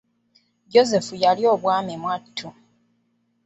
[0.73, 2.47] Joseph yalya obwami mwattu.